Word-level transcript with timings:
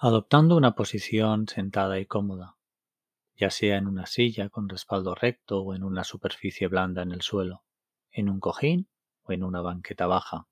Adoptando 0.00 0.56
una 0.56 0.76
posición 0.76 1.48
sentada 1.48 1.98
y 1.98 2.06
cómoda, 2.06 2.56
ya 3.34 3.50
sea 3.50 3.78
en 3.78 3.88
una 3.88 4.06
silla 4.06 4.48
con 4.48 4.68
respaldo 4.68 5.16
recto 5.16 5.60
o 5.60 5.74
en 5.74 5.82
una 5.82 6.04
superficie 6.04 6.68
blanda 6.68 7.02
en 7.02 7.10
el 7.10 7.20
suelo, 7.20 7.64
en 8.12 8.28
un 8.28 8.38
cojín 8.38 8.88
o 9.24 9.32
en 9.32 9.42
una 9.42 9.60
banqueta 9.60 10.06
baja. 10.06 10.46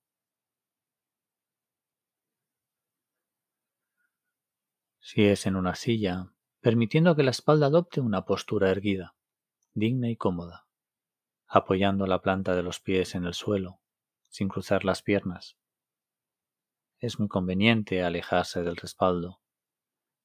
Si 5.09 5.25
es 5.25 5.47
en 5.47 5.55
una 5.55 5.77
silla, 5.77 6.33
permitiendo 6.61 7.15
que 7.15 7.23
la 7.23 7.31
espalda 7.31 7.67
adopte 7.67 8.01
una 8.01 8.25
postura 8.25 8.71
erguida, 8.71 9.15
digna 9.73 10.11
y 10.11 10.17
cómoda, 10.17 10.67
apoyando 11.47 12.09
la 12.09 12.23
planta 12.23 12.57
de 12.57 12.65
los 12.65 12.81
pies 12.81 13.15
en 13.15 13.25
el 13.25 13.35
suelo, 13.35 13.79
sin 14.31 14.49
cruzar 14.49 14.85
las 14.85 15.03
piernas 15.03 15.57
es 16.99 17.19
muy 17.19 17.29
conveniente 17.29 18.03
alejarse 18.03 18.63
del 18.63 18.77
respaldo, 18.77 19.41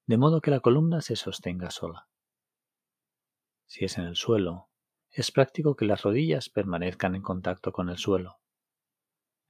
de 0.07 0.17
modo 0.17 0.41
que 0.41 0.51
la 0.51 0.61
columna 0.61 1.01
se 1.01 1.15
sostenga 1.15 1.69
sola. 1.69 2.07
Si 3.65 3.85
es 3.85 3.97
en 3.97 4.05
el 4.05 4.15
suelo, 4.15 4.69
es 5.09 5.31
práctico 5.31 5.75
que 5.75 5.85
las 5.85 6.03
rodillas 6.03 6.49
permanezcan 6.49 7.15
en 7.15 7.21
contacto 7.21 7.71
con 7.71 7.89
el 7.89 7.97
suelo, 7.97 8.39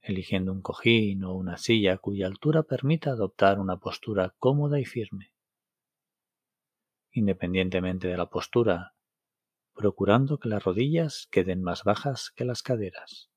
eligiendo 0.00 0.52
un 0.52 0.62
cojín 0.62 1.24
o 1.24 1.34
una 1.34 1.56
silla 1.56 1.96
cuya 1.98 2.26
altura 2.26 2.64
permita 2.64 3.10
adoptar 3.10 3.60
una 3.60 3.78
postura 3.78 4.34
cómoda 4.38 4.80
y 4.80 4.84
firme. 4.84 5.31
Independientemente 7.12 8.08
de 8.08 8.18
la 8.18 8.26
postura, 8.28 8.94
procurando 9.74 10.38
que 10.38 10.50
las 10.50 10.64
rodillas 10.64 11.28
queden 11.30 11.62
más 11.62 11.84
bajas 11.84 12.30
que 12.36 12.44
las 12.44 12.62
caderas. 12.62 13.30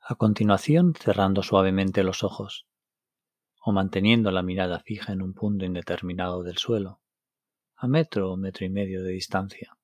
A 0.00 0.16
continuación, 0.16 0.94
cerrando 0.94 1.42
suavemente 1.44 2.02
los 2.02 2.24
ojos 2.24 2.66
o 3.62 3.72
manteniendo 3.72 4.32
la 4.32 4.42
mirada 4.42 4.80
fija 4.80 5.12
en 5.12 5.22
un 5.22 5.34
punto 5.34 5.66
indeterminado 5.66 6.42
del 6.42 6.58
suelo, 6.58 7.01
a 7.82 7.88
metro 7.88 8.30
o 8.30 8.36
metro 8.36 8.64
y 8.64 8.68
medio 8.68 9.02
de 9.02 9.10
distancia. 9.10 9.76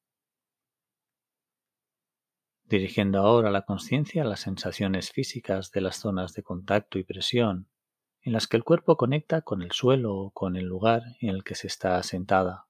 Dirigiendo 2.64 3.18
ahora 3.18 3.50
la 3.50 3.62
conciencia 3.62 4.22
a 4.22 4.24
las 4.24 4.38
sensaciones 4.38 5.10
físicas 5.10 5.72
de 5.72 5.80
las 5.80 5.96
zonas 5.96 6.32
de 6.32 6.44
contacto 6.44 7.00
y 7.00 7.02
presión 7.02 7.68
en 8.22 8.34
las 8.34 8.46
que 8.46 8.56
el 8.56 8.62
cuerpo 8.62 8.96
conecta 8.96 9.42
con 9.42 9.62
el 9.62 9.72
suelo 9.72 10.14
o 10.14 10.30
con 10.30 10.54
el 10.54 10.66
lugar 10.66 11.02
en 11.20 11.30
el 11.30 11.42
que 11.42 11.56
se 11.56 11.66
está 11.66 11.96
asentada, 11.96 12.68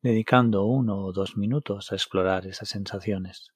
dedicando 0.00 0.64
uno 0.64 1.04
o 1.04 1.12
dos 1.12 1.36
minutos 1.36 1.92
a 1.92 1.96
explorar 1.96 2.46
esas 2.46 2.70
sensaciones. 2.70 3.55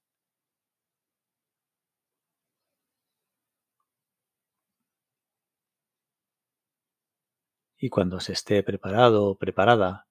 Y 7.83 7.89
cuando 7.89 8.21
se 8.21 8.35
esté 8.35 8.63
preparado 8.63 9.25
o 9.25 9.39
preparada, 9.39 10.07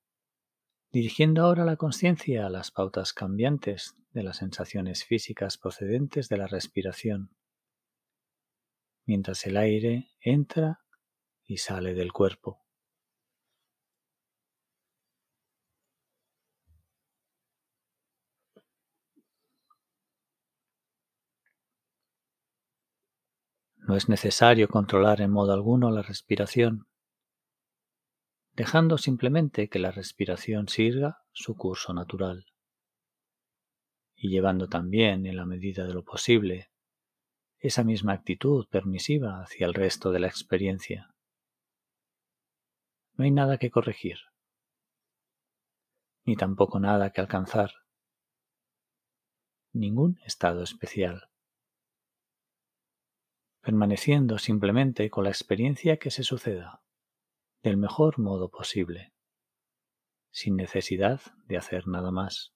dirigiendo 0.91 1.43
ahora 1.43 1.65
la 1.65 1.75
conciencia 1.75 2.47
a 2.47 2.49
las 2.49 2.71
pautas 2.71 3.13
cambiantes 3.13 3.95
de 4.11 4.23
las 4.23 4.37
sensaciones 4.37 5.05
físicas 5.05 5.59
procedentes 5.59 6.29
de 6.29 6.37
la 6.37 6.47
respiración, 6.47 7.29
mientras 9.05 9.45
el 9.45 9.55
aire 9.55 10.09
entra 10.19 10.81
y 11.45 11.57
sale 11.57 11.93
del 11.93 12.11
cuerpo. 12.11 12.59
No 23.77 23.95
es 23.95 24.09
necesario 24.09 24.67
controlar 24.67 25.21
en 25.21 25.31
modo 25.31 25.53
alguno 25.53 25.91
la 25.91 26.01
respiración 26.01 26.88
dejando 28.59 28.97
simplemente 28.97 29.69
que 29.69 29.79
la 29.79 29.89
respiración 29.89 30.67
siga 30.67 31.23
su 31.31 31.55
curso 31.55 31.93
natural. 31.93 32.45
Y 34.17 34.31
llevando 34.31 34.67
también, 34.67 35.25
en 35.25 35.37
la 35.37 35.45
medida 35.45 35.85
de 35.85 35.93
lo 35.93 36.03
posible, 36.03 36.69
esa 37.59 37.85
misma 37.85 38.11
actitud 38.11 38.67
permisiva 38.67 39.41
hacia 39.41 39.65
el 39.65 39.73
resto 39.73 40.11
de 40.11 40.19
la 40.19 40.27
experiencia. 40.27 41.15
No 43.13 43.23
hay 43.23 43.31
nada 43.31 43.59
que 43.59 43.71
corregir, 43.71 44.17
ni 46.25 46.35
tampoco 46.35 46.81
nada 46.81 47.11
que 47.11 47.21
alcanzar, 47.21 47.71
ningún 49.71 50.19
estado 50.25 50.63
especial, 50.63 51.29
permaneciendo 53.61 54.37
simplemente 54.37 55.09
con 55.09 55.23
la 55.23 55.29
experiencia 55.29 55.95
que 55.95 56.11
se 56.11 56.23
suceda 56.23 56.81
del 57.61 57.77
mejor 57.77 58.19
modo 58.19 58.49
posible, 58.49 59.13
sin 60.31 60.55
necesidad 60.55 61.21
de 61.45 61.57
hacer 61.57 61.87
nada 61.87 62.11
más. 62.11 62.53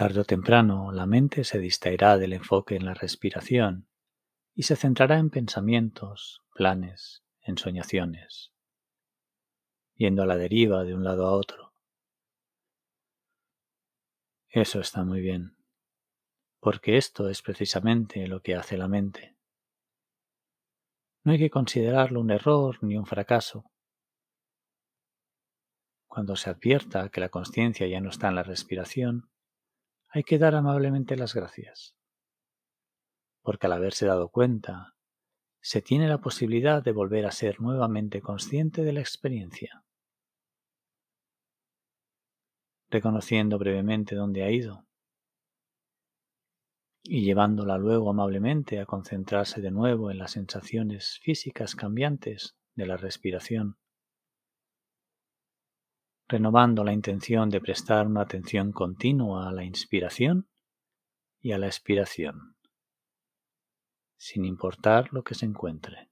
Tarde 0.00 0.20
o 0.20 0.24
temprano 0.24 0.92
la 0.92 1.04
mente 1.04 1.44
se 1.44 1.58
distraerá 1.58 2.16
del 2.16 2.32
enfoque 2.32 2.74
en 2.74 2.86
la 2.86 2.94
respiración 2.94 3.86
y 4.54 4.62
se 4.62 4.74
centrará 4.74 5.18
en 5.18 5.28
pensamientos, 5.28 6.42
planes, 6.54 7.22
ensoñaciones, 7.42 8.50
yendo 9.96 10.22
a 10.22 10.26
la 10.26 10.38
deriva 10.38 10.84
de 10.84 10.94
un 10.94 11.04
lado 11.04 11.26
a 11.26 11.32
otro. 11.32 11.74
Eso 14.48 14.80
está 14.80 15.04
muy 15.04 15.20
bien, 15.20 15.58
porque 16.60 16.96
esto 16.96 17.28
es 17.28 17.42
precisamente 17.42 18.26
lo 18.26 18.40
que 18.40 18.54
hace 18.54 18.78
la 18.78 18.88
mente. 18.88 19.36
No 21.24 21.32
hay 21.32 21.38
que 21.38 21.50
considerarlo 21.50 22.20
un 22.20 22.30
error 22.30 22.82
ni 22.82 22.96
un 22.96 23.04
fracaso. 23.04 23.70
Cuando 26.06 26.36
se 26.36 26.48
advierta 26.48 27.10
que 27.10 27.20
la 27.20 27.28
conciencia 27.28 27.86
ya 27.86 28.00
no 28.00 28.08
está 28.08 28.28
en 28.28 28.36
la 28.36 28.42
respiración, 28.42 29.29
hay 30.12 30.24
que 30.24 30.38
dar 30.38 30.54
amablemente 30.54 31.16
las 31.16 31.34
gracias, 31.34 31.94
porque 33.42 33.66
al 33.66 33.74
haberse 33.74 34.06
dado 34.06 34.28
cuenta, 34.28 34.94
se 35.62 35.82
tiene 35.82 36.08
la 36.08 36.18
posibilidad 36.18 36.82
de 36.82 36.92
volver 36.92 37.26
a 37.26 37.30
ser 37.30 37.60
nuevamente 37.60 38.20
consciente 38.20 38.82
de 38.82 38.92
la 38.92 39.00
experiencia, 39.00 39.84
reconociendo 42.90 43.58
brevemente 43.58 44.16
dónde 44.16 44.42
ha 44.42 44.50
ido. 44.50 44.86
Y 47.02 47.24
llevándola 47.24 47.78
luego 47.78 48.10
amablemente 48.10 48.80
a 48.80 48.86
concentrarse 48.86 49.60
de 49.60 49.70
nuevo 49.70 50.10
en 50.10 50.18
las 50.18 50.32
sensaciones 50.32 51.18
físicas 51.22 51.74
cambiantes 51.74 52.56
de 52.74 52.86
la 52.86 52.96
respiración 52.96 53.79
renovando 56.30 56.84
la 56.84 56.92
intención 56.92 57.50
de 57.50 57.60
prestar 57.60 58.06
una 58.06 58.20
atención 58.20 58.70
continua 58.70 59.48
a 59.48 59.52
la 59.52 59.64
inspiración 59.64 60.48
y 61.40 61.50
a 61.52 61.58
la 61.58 61.66
expiración, 61.66 62.56
sin 64.16 64.44
importar 64.44 65.12
lo 65.12 65.24
que 65.24 65.34
se 65.34 65.46
encuentre. 65.46 66.09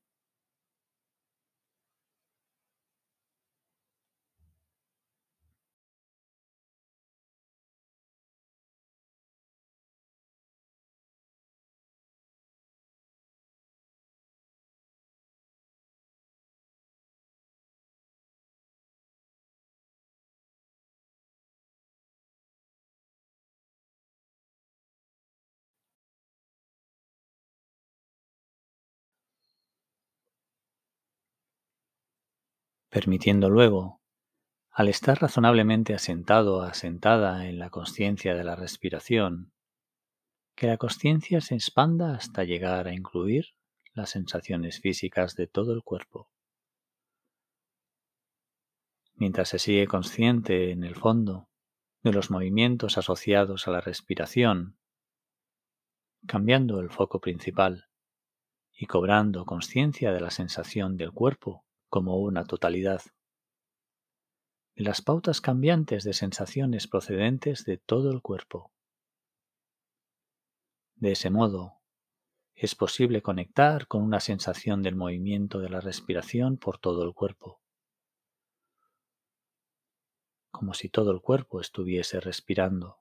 Permitiendo 32.90 33.50
luego, 33.50 34.00
al 34.70 34.88
estar 34.88 35.20
razonablemente 35.20 35.94
asentado 35.94 36.58
o 36.58 36.62
asentada 36.62 37.46
en 37.46 37.58
la 37.58 37.70
conciencia 37.70 38.35
de 38.35 38.44
la 38.44 38.56
respiración, 38.56 39.52
que 40.55 40.67
la 40.67 40.76
conciencia 40.76 41.40
se 41.40 41.55
expanda 41.55 42.14
hasta 42.14 42.44
llegar 42.44 42.88
a 42.88 42.94
incluir 42.94 43.55
las 43.93 44.11
sensaciones 44.11 44.81
físicas 44.81 45.35
de 45.35 45.46
todo 45.46 45.73
el 45.73 45.82
cuerpo. 45.82 46.31
Mientras 49.14 49.49
se 49.49 49.58
sigue 49.58 49.87
consciente 49.87 50.70
en 50.70 50.84
el 50.84 50.94
fondo 50.94 51.49
de 52.02 52.12
los 52.12 52.31
movimientos 52.31 52.99
asociados 52.99 53.67
a 53.67 53.73
la 53.73 53.81
respiración, 53.81 54.79
cambiando 56.26 56.81
el 56.81 56.91
foco 56.91 57.20
principal 57.20 57.88
y 58.73 58.87
cobrando 58.87 59.44
conciencia 59.44 60.12
de 60.12 60.20
la 60.20 60.31
sensación 60.31 60.96
del 60.96 61.12
cuerpo 61.12 61.68
como 61.88 62.19
una 62.19 62.44
totalidad, 62.44 63.02
de 64.75 64.85
las 64.85 65.02
pautas 65.02 65.40
cambiantes 65.40 66.05
de 66.05 66.12
sensaciones 66.12 66.87
procedentes 66.87 67.64
de 67.64 67.79
todo 67.79 68.12
el 68.12 68.23
cuerpo. 68.23 68.70
De 70.94 71.12
ese 71.12 71.31
modo, 71.31 71.81
es 72.55 72.75
posible 72.75 73.23
conectar 73.23 73.87
con 73.87 74.02
una 74.02 74.20
sensación 74.20 74.82
del 74.82 74.96
movimiento 74.96 75.61
de 75.61 75.69
la 75.69 75.81
respiración 75.81 76.58
por 76.58 76.79
todo 76.79 77.05
el 77.05 77.14
cuerpo, 77.14 77.61
como 80.50 80.75
si 80.75 80.88
todo 80.88 81.12
el 81.12 81.20
cuerpo 81.20 81.61
estuviese 81.61 82.20
respirando. 82.20 82.99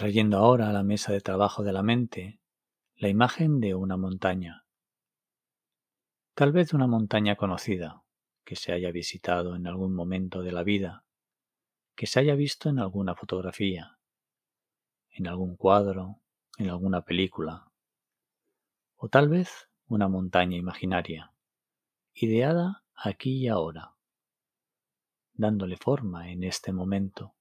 Trayendo 0.00 0.38
ahora 0.38 0.70
a 0.70 0.72
la 0.72 0.82
mesa 0.82 1.12
de 1.12 1.20
trabajo 1.20 1.62
de 1.62 1.74
la 1.74 1.82
mente 1.82 2.40
la 2.96 3.10
imagen 3.10 3.60
de 3.60 3.74
una 3.74 3.98
montaña. 3.98 4.64
Tal 6.32 6.52
vez 6.52 6.72
una 6.72 6.86
montaña 6.86 7.36
conocida, 7.36 8.02
que 8.42 8.56
se 8.56 8.72
haya 8.72 8.92
visitado 8.92 9.54
en 9.56 9.66
algún 9.66 9.94
momento 9.94 10.40
de 10.40 10.52
la 10.52 10.62
vida, 10.62 11.04
que 11.94 12.06
se 12.06 12.18
haya 12.18 12.34
visto 12.34 12.70
en 12.70 12.78
alguna 12.78 13.14
fotografía, 13.14 13.98
en 15.10 15.26
algún 15.26 15.54
cuadro, 15.56 16.22
en 16.56 16.70
alguna 16.70 17.02
película, 17.02 17.70
o 18.96 19.10
tal 19.10 19.28
vez 19.28 19.68
una 19.86 20.08
montaña 20.08 20.56
imaginaria, 20.56 21.34
ideada 22.14 22.84
aquí 22.94 23.36
y 23.36 23.48
ahora, 23.48 23.96
dándole 25.34 25.76
forma 25.76 26.30
en 26.30 26.44
este 26.44 26.72
momento 26.72 27.34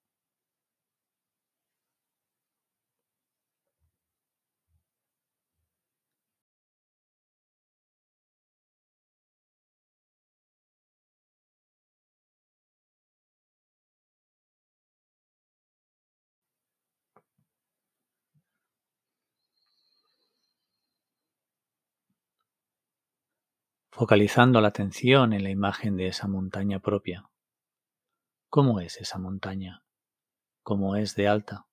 focalizando 23.99 24.61
la 24.61 24.69
atención 24.69 25.33
en 25.33 25.43
la 25.43 25.49
imagen 25.49 25.97
de 25.97 26.07
esa 26.07 26.25
montaña 26.25 26.79
propia. 26.79 27.29
¿Cómo 28.47 28.79
es 28.79 28.95
esa 29.01 29.17
montaña? 29.17 29.83
¿Cómo 30.63 30.95
es 30.95 31.15
de 31.15 31.27
alta? 31.27 31.67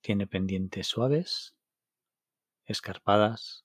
¿Tiene 0.00 0.26
pendientes 0.26 0.88
suaves? 0.88 1.54
¿Escarpadas? 2.64 3.64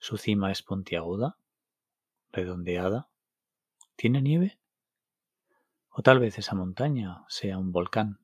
¿Su 0.00 0.16
cima 0.16 0.50
es 0.50 0.64
puntiaguda? 0.64 1.38
¿Redondeada? 2.32 3.08
¿Tiene 3.94 4.20
nieve? 4.20 4.58
O 5.90 6.02
tal 6.02 6.18
vez 6.18 6.38
esa 6.38 6.56
montaña 6.56 7.24
sea 7.28 7.56
un 7.56 7.70
volcán. 7.70 8.18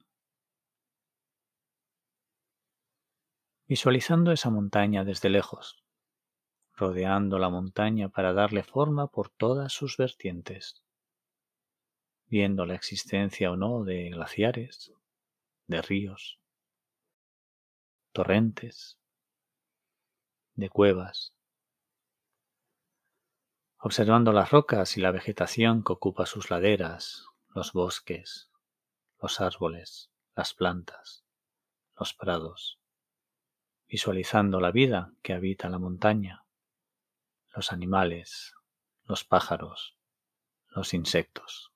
Visualizando 3.68 4.32
esa 4.32 4.50
montaña 4.50 5.04
desde 5.04 5.30
lejos, 5.30 5.84
rodeando 6.78 7.40
la 7.40 7.50
montaña 7.50 8.08
para 8.08 8.32
darle 8.32 8.62
forma 8.62 9.08
por 9.08 9.30
todas 9.30 9.72
sus 9.72 9.96
vertientes, 9.96 10.80
viendo 12.26 12.66
la 12.66 12.74
existencia 12.74 13.50
o 13.50 13.56
no 13.56 13.82
de 13.82 14.10
glaciares, 14.10 14.92
de 15.66 15.82
ríos, 15.82 16.38
torrentes, 18.12 18.96
de 20.54 20.70
cuevas, 20.70 21.34
observando 23.78 24.32
las 24.32 24.50
rocas 24.52 24.96
y 24.96 25.00
la 25.00 25.10
vegetación 25.10 25.82
que 25.82 25.92
ocupa 25.92 26.26
sus 26.26 26.48
laderas, 26.48 27.26
los 27.48 27.72
bosques, 27.72 28.50
los 29.20 29.40
árboles, 29.40 30.10
las 30.36 30.54
plantas, 30.54 31.24
los 31.98 32.14
prados, 32.14 32.78
visualizando 33.88 34.60
la 34.60 34.70
vida 34.70 35.12
que 35.22 35.32
habita 35.32 35.68
la 35.68 35.80
montaña, 35.80 36.44
los 37.54 37.72
animales, 37.72 38.54
los 39.04 39.24
pájaros, 39.24 39.96
los 40.68 40.94
insectos. 40.94 41.72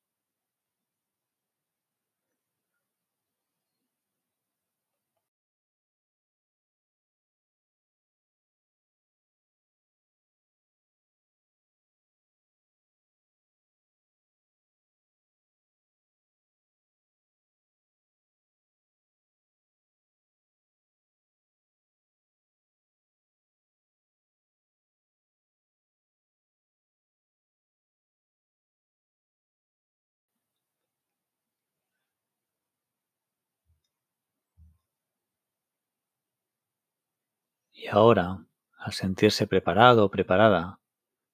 Y 37.83 37.89
ahora, 37.89 38.47
al 38.79 38.93
sentirse 38.93 39.49
preparado 39.49 40.05
o 40.05 40.09
preparada, 40.09 40.79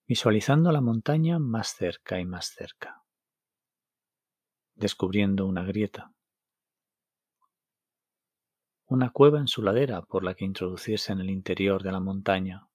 visualizando 0.07 0.73
la 0.73 0.81
montaña 0.81 1.39
más 1.39 1.75
cerca 1.75 2.21
y 2.21 2.25
más 2.25 2.55
cerca, 2.55 3.05
descubriendo 4.75 5.45
una 5.45 5.63
grieta, 5.63 6.15
una 8.87 9.11
cueva 9.11 9.41
en 9.41 9.47
su 9.47 9.61
ladera 9.61 10.01
por 10.01 10.25
la 10.25 10.33
que 10.33 10.47
introducirse 10.47 11.13
en 11.13 11.21
el 11.21 11.29
interior 11.29 11.83
de 11.83 11.93
la 11.93 12.01
montaña, 12.01 12.71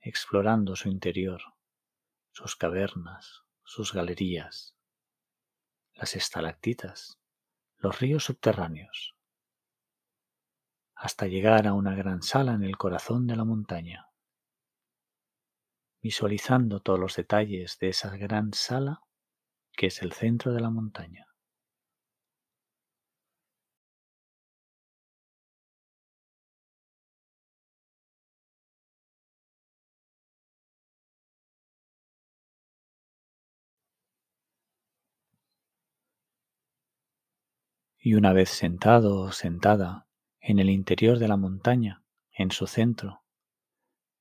explorando 0.00 0.76
su 0.76 0.88
interior, 0.88 1.42
sus 2.30 2.56
cavernas, 2.56 3.42
sus 3.64 3.92
galerías, 3.92 4.74
las 5.92 6.16
estalactitas, 6.16 7.18
los 7.76 8.00
ríos 8.00 8.24
subterráneos, 8.24 9.14
hasta 11.02 11.26
llegar 11.26 11.66
a 11.66 11.72
una 11.72 11.96
gran 11.96 12.22
sala 12.22 12.54
en 12.54 12.62
el 12.62 12.76
corazón 12.76 13.26
de 13.26 13.34
la 13.34 13.44
montaña. 13.44 14.06
Visualizando 16.00 16.78
todos 16.78 17.00
los 17.00 17.16
detalles 17.16 17.76
de 17.80 17.88
esa 17.88 18.16
gran 18.16 18.52
sala 18.54 19.00
que 19.72 19.88
es 19.88 20.00
el 20.02 20.12
centro 20.12 20.52
de 20.52 20.60
la 20.60 20.70
montaña. 20.70 21.26
Y 37.98 38.14
una 38.14 38.32
vez 38.32 38.50
sentado 38.50 39.18
o 39.22 39.32
sentada, 39.32 40.06
en 40.44 40.58
el 40.58 40.70
interior 40.70 41.20
de 41.20 41.28
la 41.28 41.36
montaña, 41.36 42.02
en 42.32 42.50
su 42.50 42.66
centro, 42.66 43.22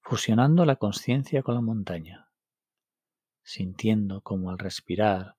fusionando 0.01 0.65
la 0.65 0.75
conciencia 0.75 1.41
con 1.41 1.55
la 1.55 1.61
montaña, 1.61 2.29
sintiendo 3.41 4.21
como 4.21 4.51
al 4.51 4.59
respirar, 4.59 5.35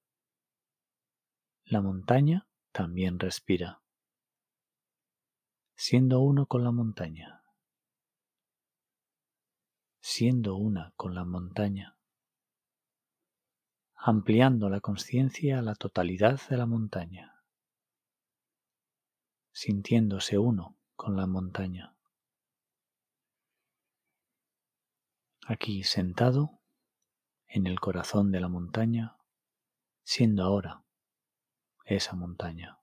la 1.65 1.81
montaña 1.81 2.49
también 2.73 3.21
respira, 3.21 3.81
siendo 5.77 6.19
uno 6.19 6.47
con 6.47 6.65
la 6.65 6.73
montaña, 6.73 7.45
siendo 10.01 10.57
una 10.57 10.93
con 10.97 11.15
la 11.15 11.25
montaña, 11.25 11.97
ampliando 13.95 14.69
la 14.69 14.81
conciencia 14.81 15.61
a 15.61 15.63
la 15.63 15.77
totalidad 15.77 16.41
de 16.49 16.57
la 16.57 16.67
montaña, 16.67 17.32
sintiéndose 19.53 20.39
uno 20.39 20.79
con 20.97 21.17
la 21.17 21.27
montaña. 21.27 21.95
Aquí 25.47 25.83
sentado 25.83 26.61
en 27.47 27.67
el 27.67 27.81
corazón 27.81 28.33
de 28.33 28.41
la 28.41 28.49
montaña, 28.49 29.17
siendo 30.05 30.45
ahora 30.45 30.85
esa 31.85 32.15
montaña. 32.15 32.82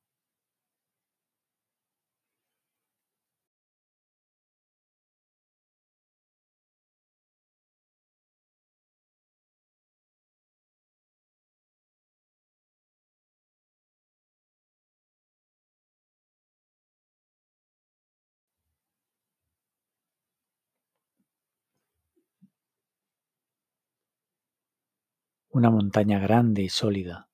Una 25.52 25.72
montaña 25.72 26.20
grande 26.20 26.62
y 26.62 26.70
sólida 26.70 27.28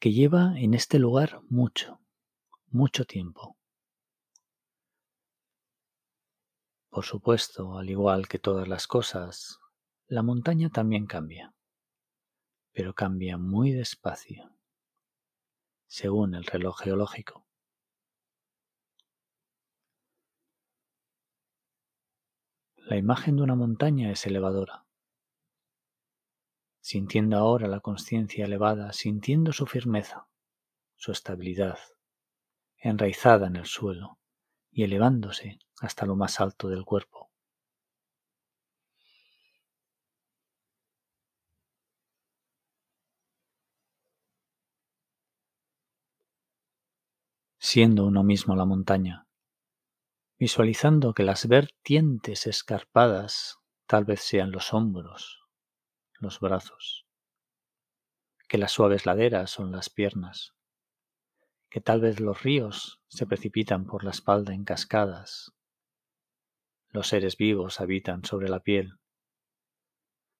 que 0.00 0.10
lleva 0.10 0.58
en 0.58 0.74
este 0.74 0.98
lugar 0.98 1.40
mucho, 1.48 2.00
mucho 2.66 3.04
tiempo. 3.04 3.56
Por 6.90 7.04
supuesto, 7.04 7.78
al 7.78 7.88
igual 7.90 8.26
que 8.26 8.40
todas 8.40 8.66
las 8.66 8.88
cosas, 8.88 9.60
la 10.08 10.24
montaña 10.24 10.68
también 10.70 11.06
cambia, 11.06 11.54
pero 12.72 12.92
cambia 12.92 13.38
muy 13.38 13.70
despacio, 13.70 14.50
según 15.86 16.34
el 16.34 16.44
reloj 16.44 16.80
geológico. 16.80 17.46
La 22.78 22.96
imagen 22.96 23.36
de 23.36 23.42
una 23.42 23.54
montaña 23.54 24.10
es 24.10 24.26
elevadora 24.26 24.87
sintiendo 26.80 27.36
ahora 27.36 27.68
la 27.68 27.80
conciencia 27.80 28.44
elevada, 28.44 28.92
sintiendo 28.92 29.52
su 29.52 29.66
firmeza, 29.66 30.28
su 30.96 31.12
estabilidad, 31.12 31.78
enraizada 32.76 33.46
en 33.46 33.56
el 33.56 33.66
suelo 33.66 34.18
y 34.70 34.84
elevándose 34.84 35.58
hasta 35.80 36.06
lo 36.06 36.16
más 36.16 36.40
alto 36.40 36.68
del 36.68 36.84
cuerpo. 36.84 37.30
Siendo 47.58 48.06
uno 48.06 48.22
mismo 48.22 48.56
la 48.56 48.64
montaña, 48.64 49.26
visualizando 50.38 51.12
que 51.12 51.24
las 51.24 51.48
vertientes 51.48 52.46
escarpadas 52.46 53.58
tal 53.86 54.04
vez 54.04 54.20
sean 54.20 54.52
los 54.52 54.72
hombros, 54.72 55.47
los 56.20 56.40
brazos, 56.40 57.06
que 58.48 58.58
las 58.58 58.72
suaves 58.72 59.06
laderas 59.06 59.50
son 59.50 59.70
las 59.70 59.90
piernas, 59.90 60.54
que 61.70 61.80
tal 61.80 62.00
vez 62.00 62.18
los 62.18 62.42
ríos 62.42 63.00
se 63.08 63.26
precipitan 63.26 63.86
por 63.86 64.04
la 64.04 64.10
espalda 64.10 64.54
en 64.54 64.64
cascadas, 64.64 65.52
los 66.90 67.08
seres 67.08 67.36
vivos 67.36 67.80
habitan 67.80 68.24
sobre 68.24 68.48
la 68.48 68.60
piel, 68.60 68.98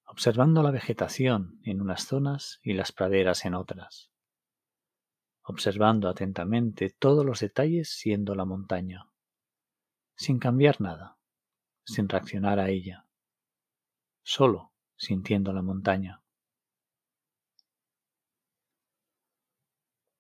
observando 0.05 0.63
la 0.63 0.71
vegetación 0.71 1.61
en 1.65 1.81
unas 1.83 2.07
zonas 2.07 2.59
y 2.63 2.73
las 2.73 2.91
praderas 2.93 3.45
en 3.45 3.55
otras, 3.55 4.11
observando 5.43 6.09
atentamente 6.09 6.91
todos 6.91 7.25
los 7.25 7.41
detalles 7.41 7.91
siendo 7.91 8.35
la 8.35 8.47
montaña, 8.47 9.11
sin 10.17 10.39
cambiar 10.39 10.81
nada, 10.81 11.19
sin 11.85 12.09
reaccionar 12.09 12.59
a 12.59 12.71
ella, 12.71 13.07
solo 14.23 14.68
sintiendo 14.99 15.53
la 15.53 15.63
montaña. 15.63 16.23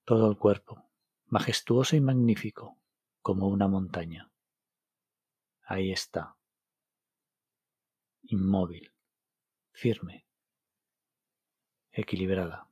Todo 0.04 0.30
el 0.30 0.38
cuerpo, 0.38 0.88
majestuoso 1.26 1.96
y 1.96 2.00
magnífico, 2.00 2.78
como 3.20 3.48
una 3.48 3.68
montaña. 3.68 4.30
Ahí 5.62 5.92
está, 5.92 6.36
inmóvil, 8.22 8.90
firme, 9.72 10.24
equilibrada. 11.92 12.67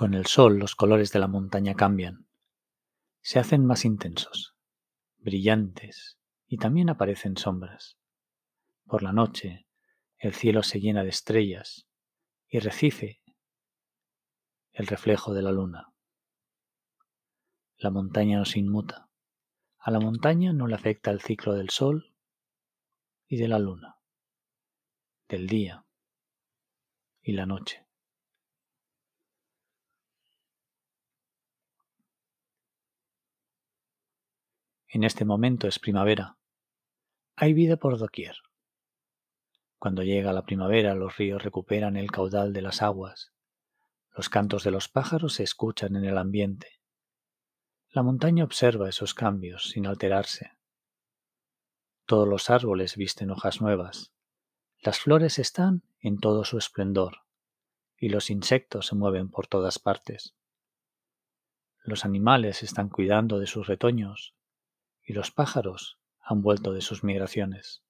Con 0.00 0.14
el 0.14 0.24
sol 0.24 0.58
los 0.58 0.76
colores 0.76 1.12
de 1.12 1.18
la 1.18 1.28
montaña 1.28 1.74
cambian, 1.74 2.26
se 3.20 3.38
hacen 3.38 3.66
más 3.66 3.84
intensos, 3.84 4.56
brillantes 5.18 6.18
y 6.46 6.56
también 6.56 6.88
aparecen 6.88 7.36
sombras. 7.36 7.98
Por 8.86 9.02
la 9.02 9.12
noche 9.12 9.66
el 10.16 10.32
cielo 10.32 10.62
se 10.62 10.80
llena 10.80 11.02
de 11.02 11.10
estrellas 11.10 11.86
y 12.48 12.60
recife 12.60 13.20
el 14.72 14.86
reflejo 14.86 15.34
de 15.34 15.42
la 15.42 15.52
luna. 15.52 15.92
La 17.76 17.90
montaña 17.90 18.38
no 18.38 18.46
se 18.46 18.58
inmuta. 18.58 19.10
A 19.80 19.90
la 19.90 20.00
montaña 20.00 20.54
no 20.54 20.66
le 20.66 20.76
afecta 20.76 21.10
el 21.10 21.20
ciclo 21.20 21.52
del 21.52 21.68
sol 21.68 22.16
y 23.28 23.36
de 23.36 23.48
la 23.48 23.58
luna, 23.58 23.98
del 25.28 25.46
día 25.46 25.84
y 27.20 27.32
la 27.32 27.44
noche. 27.44 27.89
En 34.92 35.04
este 35.04 35.24
momento 35.24 35.68
es 35.68 35.78
primavera. 35.78 36.36
Hay 37.36 37.54
vida 37.54 37.76
por 37.76 37.96
doquier. 37.96 38.34
Cuando 39.78 40.02
llega 40.02 40.32
la 40.32 40.44
primavera 40.44 40.96
los 40.96 41.16
ríos 41.16 41.44
recuperan 41.44 41.96
el 41.96 42.10
caudal 42.10 42.52
de 42.52 42.60
las 42.60 42.82
aguas. 42.82 43.32
Los 44.16 44.28
cantos 44.28 44.64
de 44.64 44.72
los 44.72 44.88
pájaros 44.88 45.34
se 45.34 45.44
escuchan 45.44 45.94
en 45.94 46.04
el 46.04 46.18
ambiente. 46.18 46.80
La 47.92 48.02
montaña 48.02 48.42
observa 48.42 48.88
esos 48.88 49.14
cambios 49.14 49.70
sin 49.70 49.86
alterarse. 49.86 50.50
Todos 52.04 52.26
los 52.26 52.50
árboles 52.50 52.96
visten 52.96 53.30
hojas 53.30 53.60
nuevas. 53.60 54.12
Las 54.80 54.98
flores 54.98 55.38
están 55.38 55.84
en 56.00 56.18
todo 56.18 56.44
su 56.44 56.58
esplendor 56.58 57.18
y 57.96 58.08
los 58.08 58.28
insectos 58.28 58.88
se 58.88 58.96
mueven 58.96 59.30
por 59.30 59.46
todas 59.46 59.78
partes. 59.78 60.34
Los 61.84 62.04
animales 62.04 62.64
están 62.64 62.88
cuidando 62.88 63.38
de 63.38 63.46
sus 63.46 63.68
retoños 63.68 64.34
y 65.04 65.12
los 65.12 65.30
pájaros 65.30 65.98
han 66.20 66.42
vuelto 66.42 66.72
de 66.72 66.80
sus 66.80 67.04
migraciones. 67.04 67.82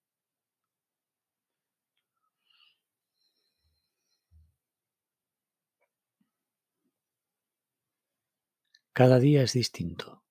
Cada 8.92 9.18
día 9.18 9.42
es 9.42 9.54
distinto. 9.54 10.24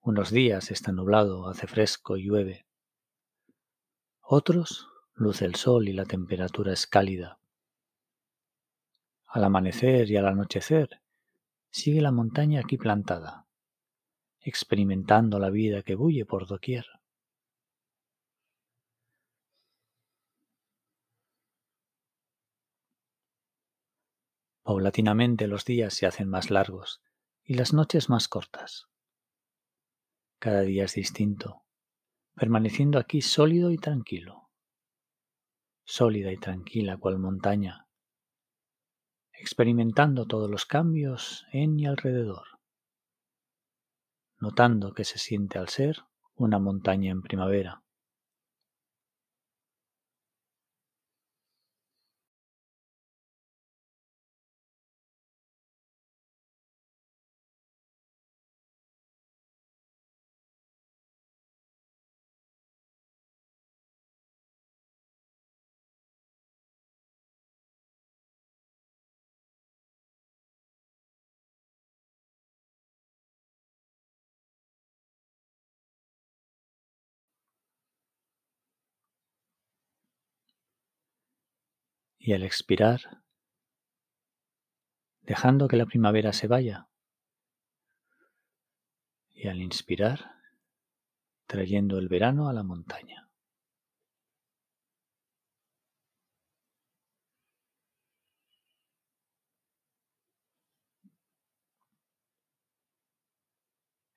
Unos 0.00 0.30
días 0.30 0.70
está 0.70 0.92
nublado, 0.92 1.48
hace 1.48 1.66
fresco 1.66 2.16
y 2.16 2.24
llueve. 2.24 2.68
Otros 4.20 4.86
luce 5.14 5.44
el 5.44 5.56
sol 5.56 5.88
y 5.88 5.92
la 5.92 6.04
temperatura 6.04 6.72
es 6.72 6.86
cálida. 6.86 7.40
Al 9.26 9.42
amanecer 9.42 10.08
y 10.08 10.16
al 10.16 10.28
anochecer 10.28 11.02
sigue 11.70 12.00
la 12.00 12.12
montaña 12.12 12.60
aquí 12.60 12.76
plantada, 12.76 13.47
experimentando 14.40 15.38
la 15.38 15.50
vida 15.50 15.82
que 15.82 15.94
bulle 15.94 16.24
por 16.24 16.46
doquier. 16.46 16.86
Paulatinamente 24.62 25.46
los 25.46 25.64
días 25.64 25.94
se 25.94 26.06
hacen 26.06 26.28
más 26.28 26.50
largos 26.50 27.00
y 27.42 27.54
las 27.54 27.72
noches 27.72 28.10
más 28.10 28.28
cortas. 28.28 28.86
Cada 30.38 30.60
día 30.60 30.84
es 30.84 30.94
distinto, 30.94 31.64
permaneciendo 32.34 32.98
aquí 32.98 33.22
sólido 33.22 33.70
y 33.70 33.78
tranquilo, 33.78 34.50
sólida 35.84 36.30
y 36.32 36.36
tranquila 36.36 36.98
cual 36.98 37.18
montaña, 37.18 37.88
experimentando 39.32 40.26
todos 40.26 40.50
los 40.50 40.66
cambios 40.66 41.46
en 41.50 41.80
y 41.80 41.86
alrededor, 41.86 42.57
notando 44.40 44.92
que 44.92 45.04
se 45.04 45.18
siente 45.18 45.58
al 45.58 45.68
ser 45.68 46.04
una 46.36 46.58
montaña 46.58 47.10
en 47.10 47.22
primavera. 47.22 47.82
Y 82.28 82.34
al 82.34 82.42
expirar, 82.42 83.22
dejando 85.22 85.66
que 85.66 85.78
la 85.78 85.86
primavera 85.86 86.34
se 86.34 86.46
vaya, 86.46 86.90
y 89.30 89.48
al 89.48 89.62
inspirar, 89.62 90.32
trayendo 91.46 91.96
el 91.96 92.08
verano 92.08 92.50
a 92.50 92.52
la 92.52 92.62
montaña. 92.62 93.30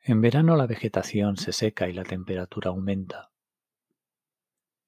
En 0.02 0.20
verano 0.20 0.58
la 0.58 0.68
vegetación 0.68 1.38
se 1.38 1.54
seca 1.54 1.88
y 1.88 1.94
la 1.94 2.04
temperatura 2.04 2.72
aumenta. 2.72 3.32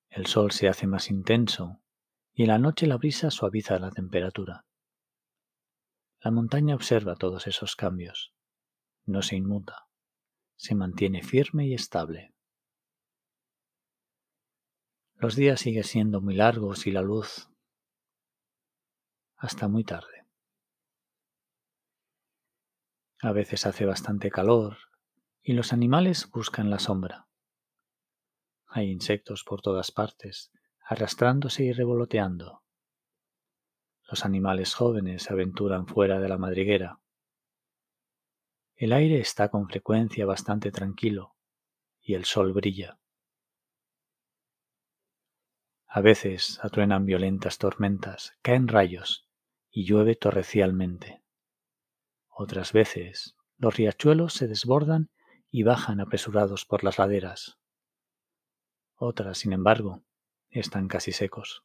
El 0.09 0.25
sol 0.25 0.51
se 0.51 0.67
hace 0.67 0.87
más 0.87 1.09
intenso 1.09 1.82
y 2.33 2.43
en 2.43 2.47
la 2.49 2.57
noche 2.57 2.87
la 2.87 2.97
brisa 2.97 3.29
suaviza 3.29 3.77
la 3.79 3.91
temperatura. 3.91 4.65
La 6.19 6.31
montaña 6.31 6.75
observa 6.75 7.15
todos 7.15 7.47
esos 7.47 7.75
cambios, 7.75 8.33
no 9.05 9.21
se 9.21 9.35
inmuta, 9.35 9.87
se 10.55 10.73
mantiene 10.73 11.21
firme 11.21 11.67
y 11.67 11.73
estable. 11.73 12.33
Los 15.15 15.35
días 15.35 15.59
siguen 15.59 15.83
siendo 15.83 16.21
muy 16.21 16.35
largos 16.35 16.87
y 16.87 16.91
la 16.91 17.01
luz 17.01 17.49
hasta 19.35 19.67
muy 19.67 19.83
tarde. 19.83 20.25
A 23.21 23.31
veces 23.31 23.65
hace 23.65 23.85
bastante 23.85 24.31
calor 24.31 24.77
y 25.41 25.53
los 25.53 25.71
animales 25.71 26.29
buscan 26.29 26.69
la 26.69 26.79
sombra. 26.79 27.27
Hay 28.67 28.89
insectos 28.89 29.43
por 29.43 29.61
todas 29.61 29.91
partes 29.91 30.51
arrastrándose 30.93 31.63
y 31.63 31.73
revoloteando. 31.73 32.63
Los 34.09 34.25
animales 34.25 34.73
jóvenes 34.73 35.23
se 35.23 35.33
aventuran 35.33 35.87
fuera 35.87 36.19
de 36.19 36.29
la 36.29 36.37
madriguera. 36.37 36.99
El 38.75 38.93
aire 38.93 39.19
está 39.19 39.49
con 39.49 39.67
frecuencia 39.67 40.25
bastante 40.25 40.71
tranquilo 40.71 41.35
y 41.99 42.13
el 42.13 42.25
sol 42.25 42.53
brilla. 42.53 42.99
A 45.87 46.01
veces 46.01 46.59
atruenan 46.63 47.05
violentas 47.05 47.57
tormentas, 47.57 48.33
caen 48.41 48.67
rayos 48.67 49.27
y 49.69 49.85
llueve 49.85 50.15
torrencialmente. 50.15 51.23
Otras 52.29 52.73
veces 52.73 53.35
los 53.57 53.75
riachuelos 53.77 54.33
se 54.33 54.47
desbordan 54.47 55.11
y 55.49 55.63
bajan 55.63 55.99
apresurados 55.99 56.65
por 56.65 56.83
las 56.83 56.97
laderas. 56.97 57.59
Otras, 58.95 59.37
sin 59.37 59.53
embargo, 59.53 60.03
están 60.59 60.87
casi 60.87 61.11
secos. 61.11 61.63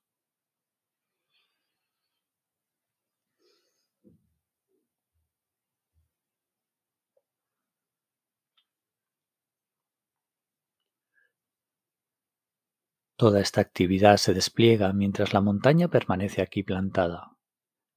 Toda 13.17 13.41
esta 13.41 13.61
actividad 13.61 14.17
se 14.17 14.33
despliega 14.33 14.93
mientras 14.93 15.33
la 15.35 15.41
montaña 15.41 15.89
permanece 15.89 16.41
aquí 16.41 16.63
plantada, 16.63 17.37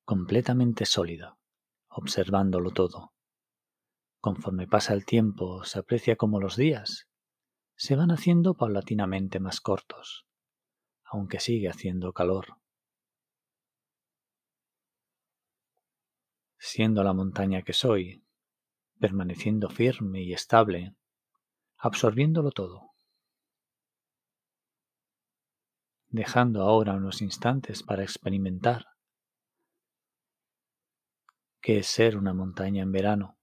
completamente 0.03 0.85
sólida, 0.85 1.37
observándolo 1.89 2.71
todo. 2.71 3.13
Conforme 4.19 4.67
pasa 4.67 4.93
el 4.93 5.05
tiempo, 5.05 5.63
se 5.63 5.77
aprecia 5.77 6.15
como 6.15 6.39
los 6.39 6.55
días 6.55 7.07
se 7.75 7.95
van 7.95 8.11
haciendo 8.11 8.53
paulatinamente 8.53 9.39
más 9.39 9.59
cortos, 9.59 10.27
aunque 11.11 11.41
sigue 11.41 11.67
haciendo 11.67 12.13
calor. 12.13 12.57
Siendo 16.57 17.03
la 17.03 17.11
montaña 17.11 17.63
que 17.63 17.73
soy, 17.73 18.23
permaneciendo 18.97 19.69
firme 19.69 20.21
y 20.21 20.31
estable, 20.31 20.95
absorbiéndolo 21.77 22.51
todo. 22.51 22.91
Dejando 26.07 26.61
ahora 26.61 26.93
unos 26.93 27.21
instantes 27.21 27.83
para 27.83 28.03
experimentar 28.03 28.85
qué 31.59 31.79
es 31.79 31.87
ser 31.87 32.15
una 32.15 32.33
montaña 32.33 32.83
en 32.83 32.91
verano. 32.93 33.40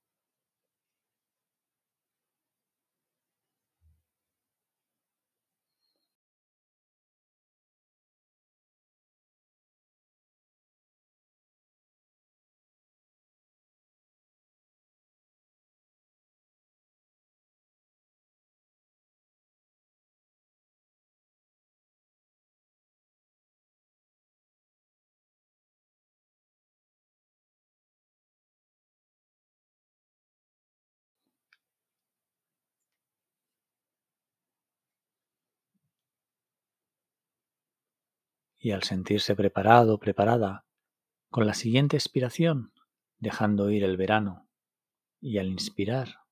Y 38.68 38.72
al 38.72 38.83
sentirse 38.83 39.35
preparado 39.35 39.98
preparada, 39.98 40.66
con 41.31 41.46
la 41.46 41.54
siguiente 41.54 41.96
expiración, 41.96 42.74
dejando 43.16 43.70
ir 43.70 43.83
el 43.83 43.96
verano, 43.96 44.46
y 45.22 45.38
al 45.38 45.46
inspirar, 45.46 46.26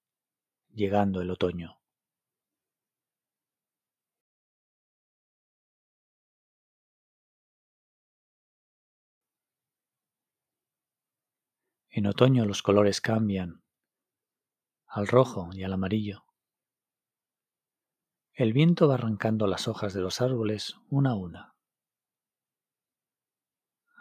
llegando 0.74 1.22
el 1.22 1.30
otoño. 1.30 1.80
En 11.88 12.06
otoño 12.06 12.44
los 12.44 12.62
colores 12.62 13.00
cambian 13.00 13.64
al 14.86 15.06
rojo 15.06 15.48
y 15.54 15.62
al 15.62 15.72
amarillo. 15.72 16.26
El 18.34 18.52
viento 18.52 18.88
va 18.88 18.96
arrancando 18.96 19.46
las 19.46 19.68
hojas 19.68 19.94
de 19.94 20.02
los 20.02 20.20
árboles 20.20 20.74
una 20.90 21.12
a 21.12 21.14
una 21.14 21.55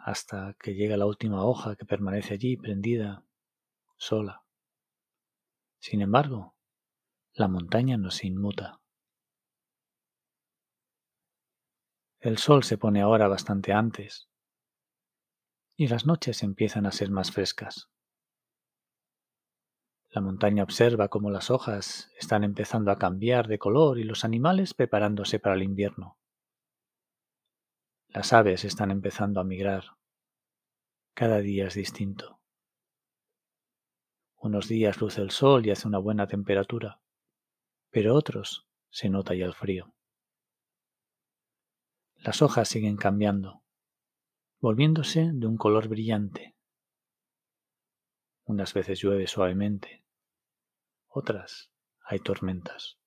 hasta 0.05 0.55
que 0.59 0.75
llega 0.75 0.97
la 0.97 1.07
última 1.07 1.43
hoja 1.43 1.75
que 1.75 1.83
permanece 1.83 2.35
allí 2.35 2.57
prendida, 2.57 3.25
sola. 3.97 4.43
Sin 5.79 5.99
embargo, 5.99 6.53
la 7.33 7.47
montaña 7.47 7.97
no 7.97 8.11
se 8.11 8.27
inmuta. 8.27 8.79
El 12.19 12.37
sol 12.37 12.63
se 12.63 12.77
pone 12.77 13.01
ahora 13.01 13.27
bastante 13.27 13.73
antes 13.73 14.29
y 15.75 15.87
las 15.87 16.05
noches 16.05 16.43
empiezan 16.43 16.85
a 16.85 16.91
ser 16.91 17.09
más 17.09 17.31
frescas. 17.31 17.89
La 20.11 20.21
montaña 20.21 20.61
observa 20.61 21.07
cómo 21.07 21.31
las 21.31 21.49
hojas 21.49 22.11
están 22.19 22.43
empezando 22.43 22.91
a 22.91 22.99
cambiar 22.99 23.47
de 23.47 23.57
color 23.57 23.97
y 23.97 24.03
los 24.03 24.23
animales 24.23 24.75
preparándose 24.75 25.39
para 25.39 25.55
el 25.55 25.63
invierno. 25.63 26.19
Las 28.15 28.31
aves 28.31 28.63
están 28.63 28.91
empezando 28.91 29.41
a 29.41 29.43
migrar. 29.43 29.97
Cada 31.13 31.39
día 31.39 31.67
es 31.67 31.73
distinto. 31.73 32.39
Unos 34.37 34.69
días 34.69 35.01
luce 35.01 35.19
el 35.19 35.31
sol 35.31 35.65
y 35.65 35.71
hace 35.71 35.85
una 35.85 35.97
buena 35.97 36.25
temperatura, 36.25 37.01
pero 37.89 38.15
otros 38.15 38.69
se 38.89 39.09
nota 39.09 39.35
ya 39.35 39.43
el 39.43 39.53
frío. 39.53 39.93
Las 42.15 42.41
hojas 42.41 42.69
siguen 42.69 42.95
cambiando, 42.95 43.63
volviéndose 44.61 45.31
de 45.33 45.45
un 45.45 45.57
color 45.57 45.89
brillante. 45.89 46.55
Unas 48.45 48.73
veces 48.73 49.01
llueve 49.01 49.27
suavemente, 49.27 50.05
otras 51.09 51.69
hay 51.99 52.19
tormentas. 52.19 52.97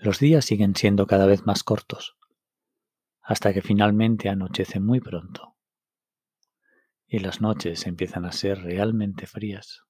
Los 0.00 0.20
días 0.20 0.44
siguen 0.44 0.76
siendo 0.76 1.08
cada 1.08 1.26
vez 1.26 1.44
más 1.44 1.64
cortos, 1.64 2.16
hasta 3.20 3.52
que 3.52 3.62
finalmente 3.62 4.28
anochece 4.28 4.78
muy 4.78 5.00
pronto 5.00 5.56
y 7.08 7.18
las 7.18 7.40
noches 7.40 7.84
empiezan 7.84 8.24
a 8.24 8.30
ser 8.30 8.62
realmente 8.62 9.26
frías. 9.26 9.82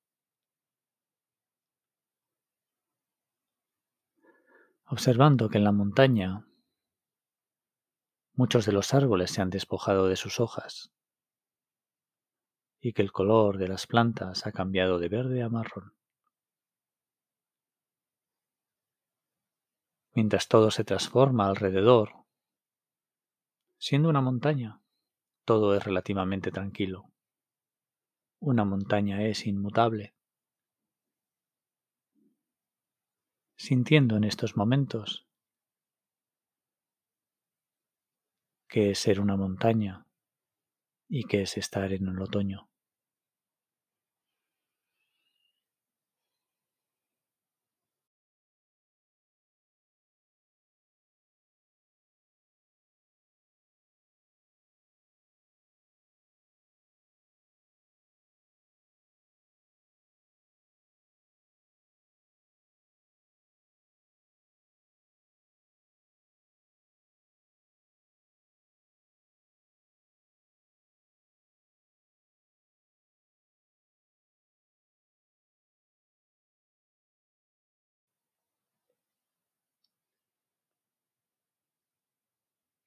Observando 4.86 5.50
que 5.50 5.58
en 5.58 5.64
la 5.64 5.72
montaña 5.72 6.46
muchos 8.32 8.64
de 8.64 8.72
los 8.72 8.94
árboles 8.94 9.32
se 9.32 9.42
han 9.42 9.50
despojado 9.50 10.06
de 10.06 10.16
sus 10.16 10.40
hojas 10.40 10.90
y 12.80 12.94
que 12.94 13.02
el 13.02 13.12
color 13.12 13.58
de 13.58 13.68
las 13.68 13.86
plantas 13.86 14.46
ha 14.46 14.52
cambiado 14.52 14.98
de 14.98 15.10
verde 15.10 15.42
a 15.42 15.50
marrón. 15.50 15.97
Mientras 20.18 20.48
todo 20.48 20.72
se 20.72 20.82
transforma 20.82 21.46
alrededor, 21.46 22.26
siendo 23.78 24.08
una 24.08 24.20
montaña, 24.20 24.82
todo 25.44 25.76
es 25.76 25.84
relativamente 25.84 26.50
tranquilo. 26.50 27.12
Una 28.40 28.64
montaña 28.64 29.22
es 29.22 29.46
inmutable. 29.46 30.16
Sintiendo 33.54 34.16
en 34.16 34.24
estos 34.24 34.56
momentos 34.56 35.28
qué 38.66 38.90
es 38.90 38.98
ser 38.98 39.20
una 39.20 39.36
montaña 39.36 40.04
y 41.08 41.28
qué 41.28 41.42
es 41.42 41.56
estar 41.56 41.92
en 41.92 42.08
el 42.08 42.20
otoño. 42.20 42.67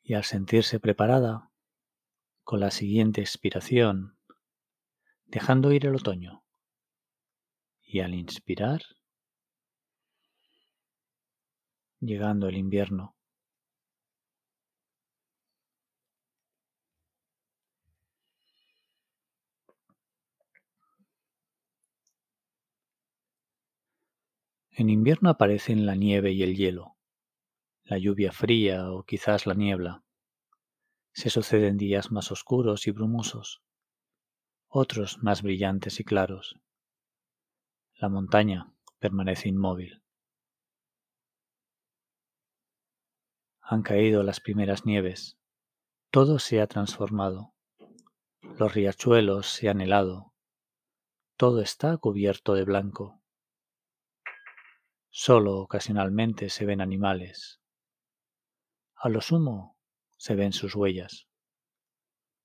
Y 0.03 0.13
al 0.15 0.23
sentirse 0.23 0.79
preparada, 0.79 1.51
con 2.43 2.59
la 2.59 2.71
siguiente 2.71 3.21
expiración, 3.21 4.17
dejando 5.25 5.71
ir 5.71 5.85
el 5.85 5.95
otoño, 5.95 6.43
y 7.81 7.99
al 7.99 8.13
inspirar, 8.15 8.81
llegando 11.99 12.47
el 12.47 12.57
invierno. 12.57 13.15
En 24.71 24.89
invierno 24.89 25.29
aparecen 25.29 25.85
la 25.85 25.95
nieve 25.95 26.31
y 26.31 26.43
el 26.43 26.55
hielo 26.55 26.95
la 27.91 27.97
lluvia 27.97 28.31
fría 28.31 28.89
o 28.89 29.03
quizás 29.03 29.45
la 29.45 29.53
niebla. 29.53 30.01
Se 31.11 31.29
suceden 31.29 31.75
días 31.75 32.09
más 32.09 32.31
oscuros 32.31 32.87
y 32.87 32.91
brumosos, 32.91 33.61
otros 34.69 35.17
más 35.21 35.41
brillantes 35.41 35.99
y 35.99 36.05
claros. 36.05 36.55
La 37.95 38.07
montaña 38.07 38.73
permanece 38.99 39.49
inmóvil. 39.49 40.01
Han 43.59 43.81
caído 43.81 44.23
las 44.23 44.39
primeras 44.39 44.85
nieves, 44.85 45.37
todo 46.11 46.39
se 46.39 46.61
ha 46.61 46.67
transformado, 46.67 47.53
los 48.57 48.73
riachuelos 48.73 49.47
se 49.47 49.67
han 49.67 49.81
helado, 49.81 50.33
todo 51.35 51.59
está 51.59 51.97
cubierto 51.97 52.53
de 52.53 52.63
blanco. 52.63 53.21
Solo 55.09 55.57
ocasionalmente 55.57 56.47
se 56.47 56.65
ven 56.65 56.79
animales, 56.79 57.60
a 59.03 59.09
lo 59.09 59.19
sumo 59.19 59.75
se 60.15 60.35
ven 60.35 60.53
sus 60.53 60.75
huellas. 60.75 61.27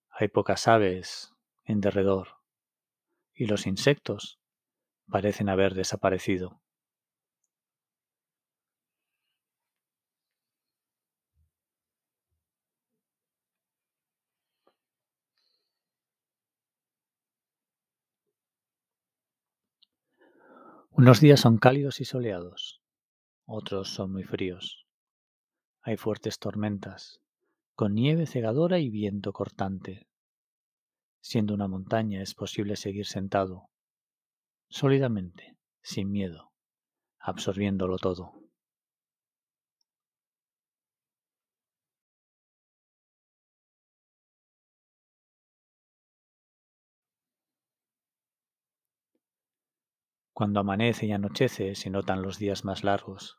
Hay 0.08 0.28
pocas 0.28 0.66
aves 0.68 1.34
en 1.64 1.82
derredor 1.82 2.28
y 3.34 3.44
los 3.44 3.66
insectos 3.66 4.40
parecen 5.06 5.50
haber 5.50 5.74
desaparecido. 5.74 6.62
Unos 20.90 21.20
días 21.20 21.40
son 21.40 21.58
cálidos 21.58 22.00
y 22.00 22.06
soleados, 22.06 22.80
otros 23.44 23.90
son 23.90 24.10
muy 24.12 24.24
fríos. 24.24 24.85
Hay 25.88 25.96
fuertes 25.96 26.40
tormentas, 26.40 27.20
con 27.76 27.94
nieve 27.94 28.26
cegadora 28.26 28.80
y 28.80 28.90
viento 28.90 29.32
cortante. 29.32 30.08
Siendo 31.20 31.54
una 31.54 31.68
montaña 31.68 32.22
es 32.22 32.34
posible 32.34 32.74
seguir 32.74 33.06
sentado, 33.06 33.68
sólidamente, 34.68 35.56
sin 35.82 36.10
miedo, 36.10 36.50
absorbiéndolo 37.20 37.98
todo. 37.98 38.32
Cuando 50.32 50.58
amanece 50.58 51.06
y 51.06 51.12
anochece 51.12 51.76
se 51.76 51.90
notan 51.90 52.22
los 52.22 52.40
días 52.40 52.64
más 52.64 52.82
largos, 52.82 53.38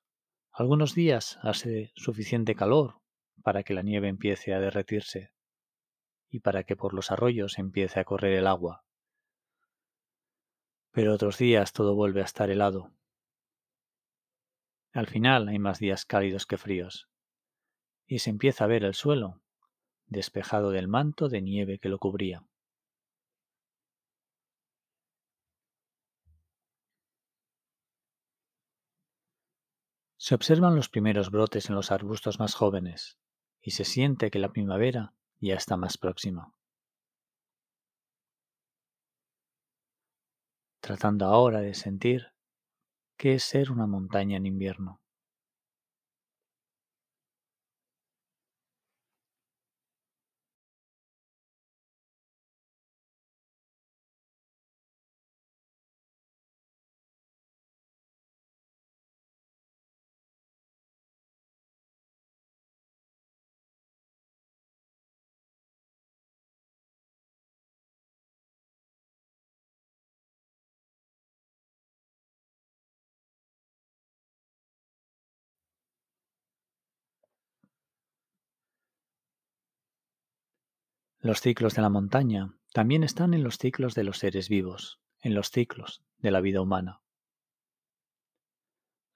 algunos 0.58 0.96
días 0.96 1.38
hace 1.44 1.92
suficiente 1.96 2.56
calor 2.56 3.00
para 3.44 3.62
que 3.62 3.76
la 3.76 3.84
nieve 3.84 4.08
empiece 4.08 4.56
a 4.56 4.60
derretirse 4.60 5.32
y 6.32 6.40
para 6.40 6.64
que 6.64 6.76
por 6.76 6.96
los 6.96 7.12
arroyos 7.12 7.60
empiece 7.60 8.00
a 8.00 8.06
correr 8.06 8.34
el 8.34 8.48
agua. 8.48 8.84
Pero 10.90 11.14
otros 11.14 11.38
días 11.38 11.74
todo 11.74 11.94
vuelve 11.94 12.22
a 12.22 12.26
estar 12.26 12.50
helado. 12.50 12.92
Al 14.94 15.06
final 15.06 15.48
hay 15.48 15.60
más 15.60 15.78
días 15.78 16.06
cálidos 16.06 16.48
que 16.48 16.58
fríos, 16.58 17.08
y 18.08 18.18
se 18.18 18.32
empieza 18.32 18.64
a 18.64 18.68
ver 18.68 18.84
el 18.84 18.96
suelo 18.96 19.44
despejado 20.08 20.72
del 20.72 20.88
manto 20.88 21.30
de 21.30 21.44
nieve 21.44 21.78
que 21.78 21.90
lo 21.90 22.00
cubría. 22.00 22.47
Se 30.28 30.36
observan 30.36 30.76
los 30.76 30.90
primeros 30.90 31.32
brotes 31.32 31.70
en 31.70 31.76
los 31.76 31.90
arbustos 31.90 32.38
más 32.38 32.54
jóvenes 32.54 33.18
y 33.62 33.72
se 33.72 33.86
siente 33.86 34.30
que 34.30 34.40
la 34.40 34.52
primavera 34.52 35.14
ya 35.40 35.56
está 35.56 35.78
más 35.78 35.98
próxima. 35.98 36.54
Tratando 40.82 41.28
ahora 41.28 41.62
de 41.62 41.74
sentir 41.74 42.34
qué 43.16 43.36
es 43.36 43.44
ser 43.44 43.72
una 43.72 43.88
montaña 43.88 44.36
en 44.36 44.48
invierno. 44.48 45.00
Los 81.20 81.42
ciclos 81.42 81.74
de 81.74 81.82
la 81.82 81.90
montaña 81.90 82.54
también 82.74 83.04
están 83.04 83.34
en 83.34 83.44
los 83.44 83.58
ciclos 83.58 83.96
de 83.96 84.04
los 84.04 84.20
seres 84.20 84.50
vivos, 84.50 85.02
en 85.20 85.34
los 85.34 85.50
ciclos 85.50 86.04
de 86.18 86.30
la 86.30 86.42
vida 86.42 86.62
humana. 86.62 87.02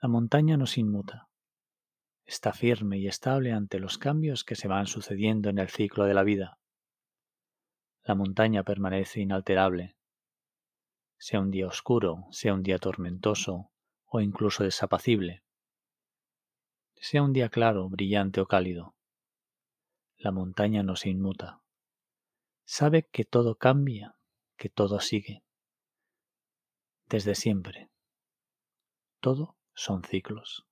La 0.02 0.10
montaña 0.10 0.58
nos 0.58 0.80
inmuta. 0.80 1.30
Está 2.26 2.54
firme 2.54 2.98
y 2.98 3.08
estable 3.08 3.52
ante 3.52 3.80
los 3.80 4.00
cambios 4.00 4.44
que 4.44 4.56
se 4.56 4.68
van 4.68 4.88
sucediendo 4.88 5.50
en 5.50 5.60
el 5.60 5.70
ciclo 5.70 6.06
de 6.06 6.16
la 6.16 6.24
vida. 6.24 6.58
La 8.04 8.16
montaña 8.16 8.64
permanece 8.64 9.22
inalterable. 9.22 9.96
Sea 11.20 11.40
un 11.40 11.52
día 11.52 11.68
oscuro, 11.68 12.26
sea 12.32 12.56
un 12.56 12.64
día 12.64 12.80
tormentoso 12.80 13.70
o 14.06 14.22
incluso 14.22 14.64
desapacible. 14.64 15.44
Sea 16.96 17.22
un 17.22 17.32
día 17.32 17.50
claro, 17.50 17.90
brillante 17.90 18.42
o 18.42 18.48
cálido. 18.48 18.96
La 20.18 20.32
montaña 20.32 20.82
no 20.82 20.96
se 20.96 21.10
inmuta. 21.10 21.61
Sabe 22.78 23.06
que 23.12 23.26
todo 23.26 23.58
cambia, 23.58 24.16
que 24.58 24.70
todo 24.70 25.02
sigue. 25.02 25.44
Desde 27.10 27.36
siempre. 27.36 27.90
Todo 29.20 29.58
son 29.74 30.06
ciclos. 30.06 30.66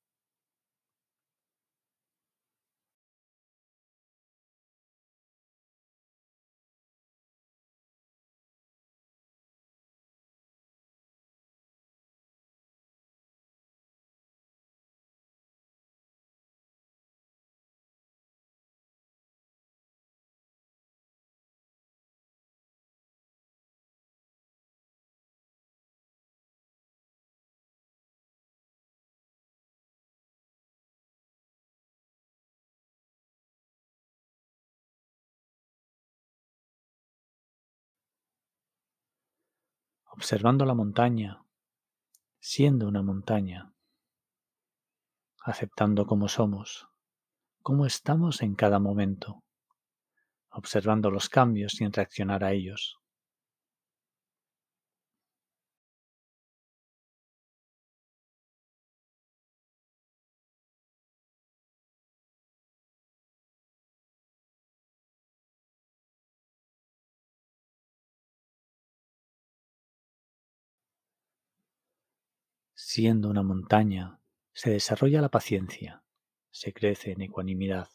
Observando 40.20 40.66
la 40.66 40.74
montaña, 40.74 41.46
siendo 42.42 42.90
una 42.90 43.02
montaña, 43.02 43.72
aceptando 45.42 46.06
cómo 46.06 46.28
somos, 46.28 46.90
cómo 47.62 47.86
estamos 47.86 48.42
en 48.42 48.54
cada 48.54 48.80
momento, 48.80 49.46
observando 50.50 51.10
los 51.10 51.30
cambios 51.30 51.72
sin 51.72 51.94
reaccionar 51.94 52.44
a 52.44 52.52
ellos. 52.52 52.99
Siendo 72.92 73.30
una 73.30 73.44
montaña, 73.44 74.20
se 74.52 74.72
desarrolla 74.72 75.22
la 75.22 75.30
paciencia, 75.30 76.02
se 76.50 76.74
crece 76.74 77.12
en 77.12 77.22
ecuanimidad. 77.22 77.90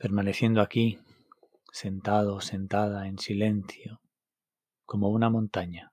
Permaneciendo 0.00 0.62
aquí, 0.62 0.98
sentado, 1.72 2.40
sentada, 2.40 3.06
en 3.06 3.18
silencio, 3.18 4.00
como 4.86 5.10
una 5.10 5.28
montaña, 5.28 5.92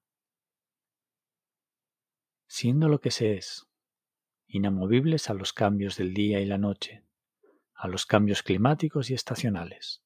siendo 2.48 2.88
lo 2.88 3.02
que 3.02 3.12
se 3.12 3.34
es, 3.34 3.68
inamovibles 4.48 5.30
a 5.30 5.34
los 5.34 5.52
cambios 5.52 5.98
del 5.98 6.14
día 6.14 6.40
y 6.40 6.46
la 6.46 6.58
noche, 6.58 7.04
a 7.76 7.90
los 7.90 8.06
cambios 8.06 8.44
climáticos 8.44 9.10
y 9.10 9.14
estacionales. 9.14 10.02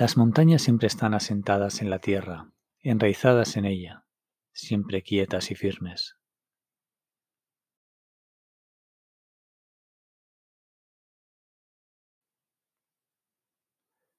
Las 0.00 0.16
montañas 0.16 0.62
siempre 0.62 0.86
están 0.86 1.12
asentadas 1.12 1.82
en 1.82 1.90
la 1.90 1.98
tierra, 1.98 2.54
enraizadas 2.78 3.58
en 3.58 3.66
ella, 3.66 4.06
siempre 4.50 5.02
quietas 5.02 5.50
y 5.50 5.54
firmes. 5.54 6.16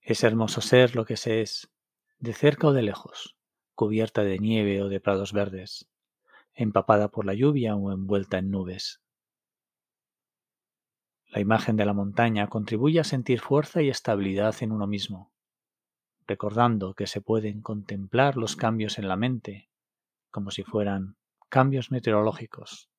Es 0.01 0.23
hermoso 0.23 0.61
ser 0.61 0.95
lo 0.95 1.03
que 1.03 1.17
se 1.17 1.41
es, 1.41 1.71
de 2.19 2.33
cerca 2.33 2.67
o 2.67 2.73
de 2.73 2.83
lejos, 2.83 3.35
cubierta 3.73 4.21
de 4.21 4.37
nieve 4.37 4.83
o 4.83 4.87
de 4.87 4.99
prados 4.99 5.33
verdes, 5.33 5.89
empapada 6.53 7.07
por 7.07 7.25
la 7.25 7.33
lluvia 7.33 7.75
o 7.75 7.91
envuelta 7.91 8.37
en 8.37 8.51
nubes. 8.51 9.01
La 11.25 11.39
imagen 11.39 11.75
de 11.75 11.85
la 11.85 11.93
montaña 11.93 12.49
contribuye 12.49 12.99
a 12.99 13.03
sentir 13.03 13.39
fuerza 13.39 13.81
y 13.81 13.89
estabilidad 13.89 14.53
en 14.61 14.73
uno 14.73 14.85
mismo, 14.85 15.31
recordando 16.31 16.93
que 16.93 17.07
se 17.07 17.19
pueden 17.19 17.61
contemplar 17.61 18.37
los 18.37 18.55
cambios 18.55 18.97
en 18.97 19.09
la 19.09 19.17
mente 19.17 19.69
como 20.29 20.49
si 20.49 20.63
fueran 20.63 21.17
cambios 21.49 21.91
meteorológicos. 21.91 22.89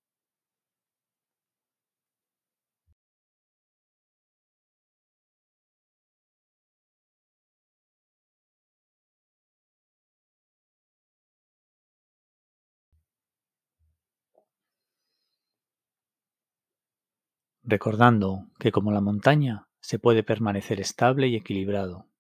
recordando 17.64 18.48
que 18.58 18.72
como 18.72 18.92
la 18.92 19.00
montaña 19.00 19.68
se 19.80 19.98
puede 19.98 20.22
permanecer 20.22 20.80
estable 20.80 21.28
y 21.28 21.36
equilibrado 21.36 22.11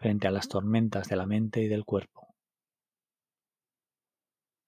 frente 0.00 0.26
a 0.26 0.30
las 0.30 0.48
tormentas 0.48 1.08
de 1.08 1.16
la 1.16 1.26
mente 1.26 1.60
y 1.60 1.68
del 1.68 1.84
cuerpo. 1.84 2.34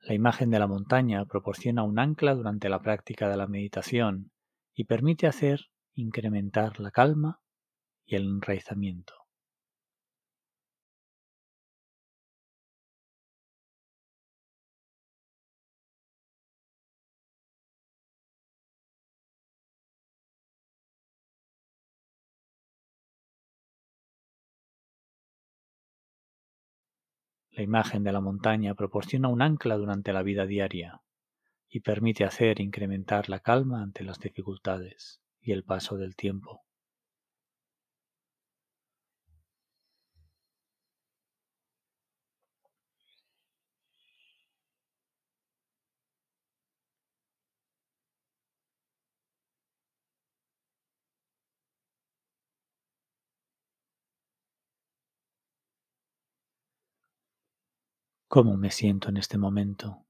La 0.01 0.13
imagen 0.13 0.51
de 0.51 0.59
la 0.59 0.67
montaña 0.67 1.25
proporciona 1.25 1.85
un 1.85 1.99
ancla 1.99 2.35
durante 2.35 2.69
la 2.69 2.83
práctica 2.83 3.31
de 3.31 3.39
la 3.39 3.47
meditación 3.47 4.31
y 4.75 4.85
permite 4.85 5.27
hacer 5.27 5.71
incrementar 5.95 6.81
la 6.81 6.91
calma 6.91 7.41
y 8.05 8.17
el 8.17 8.25
enraizamiento. 8.25 9.22
La 27.55 27.63
imagen 27.63 28.03
de 28.03 28.13
la 28.13 28.23
montaña 28.23 28.75
proporciona 28.75 29.29
un 29.29 29.43
ancla 29.43 29.77
durante 29.77 30.15
la 30.15 30.23
vida 30.23 30.47
diaria 30.47 31.03
y 31.69 31.81
permite 31.81 32.25
hacer 32.25 32.61
incrementar 32.61 33.29
la 33.29 33.41
calma 33.41 33.83
ante 33.83 34.05
las 34.05 34.19
dificultades 34.19 35.21
y 35.39 35.53
el 35.53 35.63
paso 35.63 35.99
del 35.99 36.17
tiempo. 36.17 36.63
¿Cómo 58.35 58.57
me 58.57 58.71
siento 58.71 59.11
en 59.11 59.19
este 59.19 59.37
momento? 59.37 60.07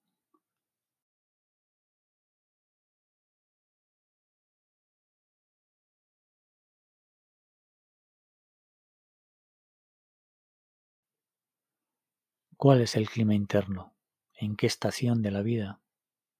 ¿Cuál 12.57 12.81
es 12.81 12.97
el 12.97 13.11
clima 13.11 13.35
interno? 13.35 13.95
¿En 14.33 14.57
qué 14.57 14.67
estación 14.67 15.21
de 15.21 15.31
la 15.33 15.43
vida 15.43 15.83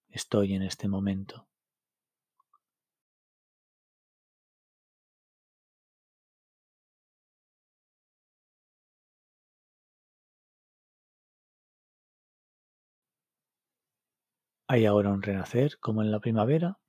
estoy 0.09 0.55
en 0.55 0.63
este 0.63 0.87
momento? 0.87 1.47
¿Hay 14.73 14.87
ahora 14.87 15.11
un 15.11 15.21
renacer 15.21 15.77
como 15.79 16.01
en 16.01 16.09
la 16.09 16.19
primavera? 16.19 16.79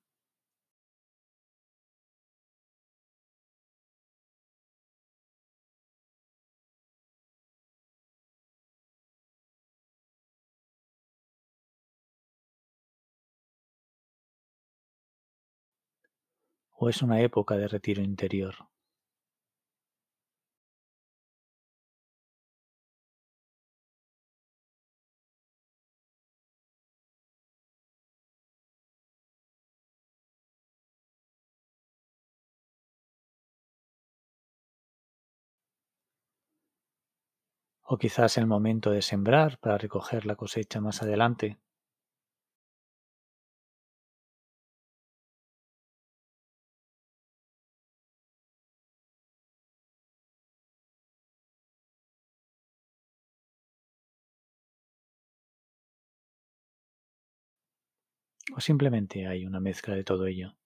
¿O 16.73 16.89
es 16.89 17.03
una 17.03 17.21
época 17.21 17.57
de 17.57 17.69
retiro 17.69 18.03
interior? 18.03 18.55
O 37.85 37.97
quizás 37.99 38.37
el 38.39 38.47
momento 38.47 38.91
de 38.91 39.01
sembrar 39.03 39.59
para 39.59 39.79
recoger 39.79 40.27
la 40.27 40.37
cosecha 40.37 40.81
más 40.81 41.03
adelante. 41.03 41.59
O 58.57 58.61
simplemente 58.61 59.27
hay 59.29 59.45
una 59.45 59.61
mezcla 59.61 59.95
de 59.95 60.03
todo 60.03 60.27
ello. 60.27 60.57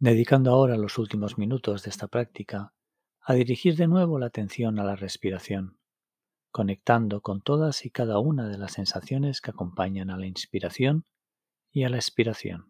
Dedicando 0.00 0.52
ahora 0.52 0.76
los 0.76 0.98
últimos 0.98 1.38
minutos 1.38 1.82
de 1.82 1.90
esta 1.90 2.06
práctica 2.06 2.72
a 3.20 3.34
dirigir 3.34 3.76
de 3.76 3.88
nuevo 3.88 4.18
la 4.18 4.26
atención 4.26 4.78
a 4.78 4.84
la 4.84 4.94
respiración, 4.94 5.78
conectando 6.52 7.20
con 7.20 7.40
todas 7.40 7.84
y 7.84 7.90
cada 7.90 8.18
una 8.20 8.48
de 8.48 8.58
las 8.58 8.72
sensaciones 8.72 9.40
que 9.40 9.50
acompañan 9.50 10.10
a 10.10 10.16
la 10.16 10.26
inspiración 10.26 11.04
y 11.72 11.84
a 11.84 11.88
la 11.88 11.96
expiración. 11.96 12.67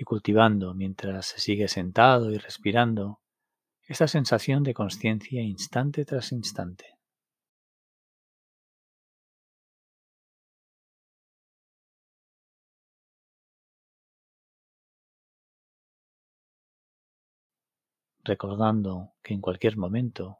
Y 0.00 0.04
cultivando 0.04 0.72
mientras 0.72 1.26
se 1.26 1.40
sigue 1.40 1.68
sentado 1.68 2.32
y 2.32 2.38
respirando 2.38 3.20
esa 3.82 4.08
sensación 4.08 4.62
de 4.62 4.72
conciencia 4.72 5.42
instante 5.42 6.06
tras 6.06 6.32
instante. 6.32 6.86
recordando 18.22 19.14
que 19.22 19.34
en 19.34 19.40
cualquier 19.40 19.76
momento 19.76 20.38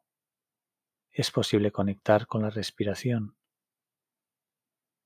es 1.11 1.31
posible 1.31 1.73
conectar 1.73 2.27
con 2.27 2.43
la 2.43 2.51
respiración 2.51 3.37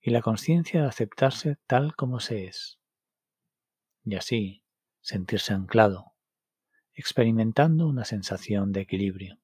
y 0.01 0.11
la 0.11 0.21
conciencia 0.21 0.83
de 0.83 0.89
aceptarse 0.89 1.57
tal 1.67 1.95
como 1.95 2.21
se 2.21 2.47
es 2.47 2.84
y 4.05 4.17
así 4.17 4.63
sentirse 5.01 5.53
anclado, 5.53 6.13
experimentando 6.95 7.87
una 7.87 8.05
sensación 8.05 8.73
de 8.73 8.83
equilibrio. 8.83 9.39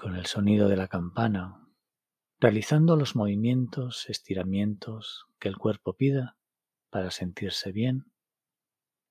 Con 0.00 0.16
el 0.16 0.24
sonido 0.24 0.70
de 0.70 0.76
la 0.76 0.88
campana, 0.88 1.68
realizando 2.40 2.96
los 2.96 3.16
movimientos, 3.16 4.08
estiramientos 4.08 5.26
que 5.38 5.48
el 5.48 5.58
cuerpo 5.58 5.92
pida 5.92 6.38
para 6.88 7.10
sentirse 7.10 7.70
bien 7.70 8.10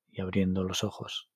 y 0.08 0.22
abriendo 0.22 0.64
los 0.64 0.84
ojos. 0.84 1.29